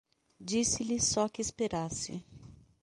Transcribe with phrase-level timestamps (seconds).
[0.39, 2.25] Disse-lhe só que esperasse.